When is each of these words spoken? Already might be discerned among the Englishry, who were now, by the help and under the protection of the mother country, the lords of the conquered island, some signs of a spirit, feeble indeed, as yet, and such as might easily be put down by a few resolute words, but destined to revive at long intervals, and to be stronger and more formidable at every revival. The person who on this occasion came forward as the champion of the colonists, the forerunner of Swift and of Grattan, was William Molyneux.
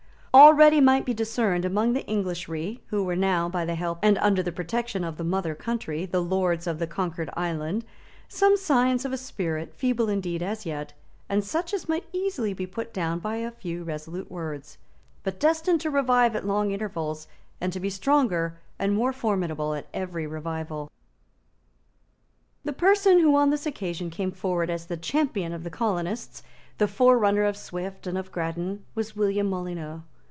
Already 0.33 0.79
might 0.79 1.03
be 1.05 1.13
discerned 1.13 1.65
among 1.65 1.91
the 1.91 2.05
Englishry, 2.05 2.81
who 2.87 3.03
were 3.03 3.17
now, 3.17 3.49
by 3.49 3.65
the 3.65 3.75
help 3.75 3.99
and 4.01 4.17
under 4.19 4.41
the 4.41 4.53
protection 4.53 5.03
of 5.03 5.17
the 5.17 5.25
mother 5.25 5.53
country, 5.53 6.05
the 6.05 6.21
lords 6.21 6.67
of 6.67 6.79
the 6.79 6.87
conquered 6.87 7.29
island, 7.33 7.83
some 8.29 8.55
signs 8.55 9.03
of 9.03 9.11
a 9.11 9.17
spirit, 9.17 9.73
feeble 9.75 10.07
indeed, 10.07 10.41
as 10.41 10.65
yet, 10.65 10.93
and 11.27 11.43
such 11.43 11.73
as 11.73 11.89
might 11.89 12.05
easily 12.13 12.53
be 12.53 12.65
put 12.65 12.93
down 12.93 13.19
by 13.19 13.35
a 13.35 13.51
few 13.51 13.83
resolute 13.83 14.31
words, 14.31 14.77
but 15.23 15.37
destined 15.37 15.81
to 15.81 15.91
revive 15.91 16.33
at 16.33 16.47
long 16.47 16.71
intervals, 16.71 17.27
and 17.59 17.73
to 17.73 17.81
be 17.81 17.89
stronger 17.89 18.57
and 18.79 18.95
more 18.95 19.11
formidable 19.11 19.73
at 19.73 19.87
every 19.93 20.25
revival. 20.25 20.89
The 22.63 22.71
person 22.71 23.19
who 23.19 23.35
on 23.35 23.49
this 23.49 23.65
occasion 23.65 24.09
came 24.09 24.31
forward 24.31 24.69
as 24.69 24.85
the 24.85 24.95
champion 24.95 25.51
of 25.51 25.65
the 25.65 25.69
colonists, 25.69 26.41
the 26.77 26.87
forerunner 26.87 27.43
of 27.43 27.57
Swift 27.57 28.07
and 28.07 28.17
of 28.17 28.31
Grattan, 28.31 28.85
was 28.95 29.13
William 29.13 29.47
Molyneux. 29.49 30.03